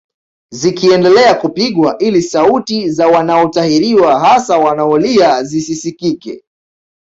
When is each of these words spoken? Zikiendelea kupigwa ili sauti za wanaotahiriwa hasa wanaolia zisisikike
Zikiendelea 0.51 1.33
kupigwa 1.35 1.97
ili 1.97 2.21
sauti 2.21 2.89
za 2.89 3.07
wanaotahiriwa 3.07 4.19
hasa 4.19 4.57
wanaolia 4.57 5.43
zisisikike 5.43 6.43